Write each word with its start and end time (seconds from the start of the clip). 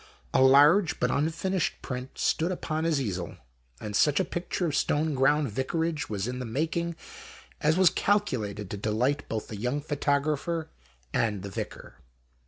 A 0.33 0.41
large 0.41 0.99
but 0.99 1.11
unfinished 1.11 1.79
print 1.83 2.17
stood 2.17 2.51
upon 2.51 2.85
his 2.85 2.99
easel, 2.99 3.37
and 3.79 3.95
such 3.95 4.19
a 4.19 4.25
picture 4.25 4.65
of 4.65 4.73
Stoneground 4.75 5.49
Vicarage 5.49 6.09
was 6.09 6.27
in 6.27 6.39
the 6.39 6.43
making 6.43 6.95
as 7.59 7.77
was 7.77 7.91
calculated 7.91 8.71
to 8.71 8.77
delight 8.77 9.29
both 9.29 9.47
the 9.49 9.57
young 9.57 9.79
photographer 9.79 10.71
and 11.13 11.43
the 11.43 11.51
Vicar. 11.51 11.97